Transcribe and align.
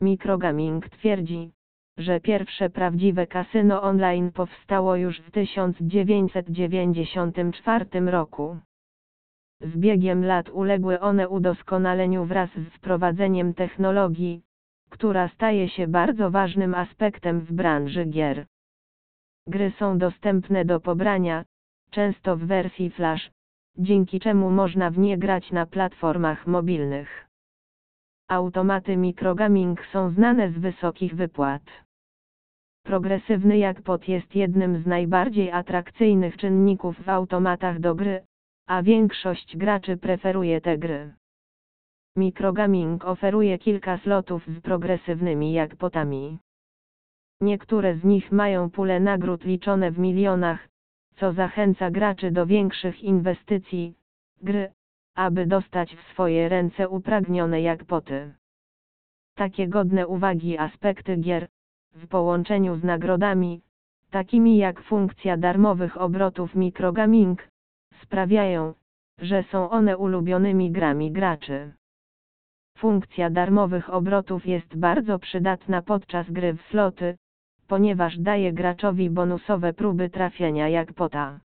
Microgaming 0.00 0.88
twierdzi, 0.88 1.52
że 1.96 2.20
pierwsze 2.20 2.70
prawdziwe 2.70 3.26
kasyno 3.26 3.82
online 3.82 4.32
powstało 4.32 4.96
już 4.96 5.20
w 5.20 5.30
1994 5.30 8.00
roku. 8.00 8.56
Z 9.60 9.76
biegiem 9.76 10.24
lat 10.24 10.48
uległy 10.48 11.00
one 11.00 11.28
udoskonaleniu 11.28 12.24
wraz 12.24 12.50
z 12.50 12.68
wprowadzeniem 12.68 13.54
technologii, 13.54 14.42
która 14.90 15.28
staje 15.28 15.68
się 15.68 15.88
bardzo 15.88 16.30
ważnym 16.30 16.74
aspektem 16.74 17.40
w 17.40 17.52
branży 17.52 18.04
gier. 18.04 18.46
Gry 19.46 19.72
są 19.78 19.98
dostępne 19.98 20.64
do 20.64 20.80
pobrania, 20.80 21.44
często 21.90 22.36
w 22.36 22.40
wersji 22.40 22.90
flash, 22.90 23.30
dzięki 23.78 24.20
czemu 24.20 24.50
można 24.50 24.90
w 24.90 24.98
nie 24.98 25.18
grać 25.18 25.52
na 25.52 25.66
platformach 25.66 26.46
mobilnych. 26.46 27.27
Automaty 28.28 28.96
microgaming 28.96 29.86
są 29.92 30.10
znane 30.10 30.50
z 30.50 30.58
wysokich 30.58 31.14
wypłat. 31.14 31.62
Progresywny 32.84 33.58
jackpot 33.58 34.08
jest 34.08 34.34
jednym 34.34 34.82
z 34.82 34.86
najbardziej 34.86 35.50
atrakcyjnych 35.50 36.36
czynników 36.36 37.02
w 37.04 37.08
automatach 37.08 37.80
do 37.80 37.94
gry, 37.94 38.22
a 38.66 38.82
większość 38.82 39.56
graczy 39.56 39.96
preferuje 39.96 40.60
te 40.60 40.78
gry. 40.78 41.14
Microgaming 42.16 43.04
oferuje 43.04 43.58
kilka 43.58 43.98
slotów 43.98 44.46
z 44.46 44.60
progresywnymi 44.60 45.52
jackpotami. 45.52 46.38
Niektóre 47.40 47.96
z 47.96 48.04
nich 48.04 48.32
mają 48.32 48.70
pule 48.70 49.00
nagród 49.00 49.44
liczone 49.44 49.90
w 49.90 49.98
milionach, 49.98 50.68
co 51.16 51.32
zachęca 51.32 51.90
graczy 51.90 52.30
do 52.30 52.46
większych 52.46 53.02
inwestycji, 53.02 53.94
gry, 54.42 54.72
aby 55.18 55.46
dostać 55.46 55.96
w 55.96 56.02
swoje 56.12 56.48
ręce 56.48 56.88
upragnione 56.88 57.60
jackpoty. 57.62 58.34
Takie 59.34 59.68
godne 59.68 60.06
uwagi 60.06 60.58
aspekty 60.58 61.16
gier, 61.16 61.48
w 61.94 62.08
połączeniu 62.08 62.76
z 62.76 62.84
nagrodami, 62.84 63.62
takimi 64.10 64.56
jak 64.56 64.82
funkcja 64.82 65.36
darmowych 65.36 66.00
obrotów 66.00 66.54
microgaming, 66.54 67.48
sprawiają, 68.02 68.74
że 69.18 69.42
są 69.42 69.70
one 69.70 69.96
ulubionymi 69.96 70.70
grami 70.70 71.12
graczy. 71.12 71.72
Funkcja 72.76 73.30
darmowych 73.30 73.90
obrotów 73.90 74.46
jest 74.46 74.76
bardzo 74.76 75.18
przydatna 75.18 75.82
podczas 75.82 76.30
gry 76.30 76.52
w 76.52 76.62
sloty, 76.62 77.16
ponieważ 77.66 78.18
daje 78.18 78.52
graczowi 78.52 79.10
bonusowe 79.10 79.72
próby 79.72 80.10
trafienia 80.10 80.68
jak 80.68 80.92
pota. 80.92 81.40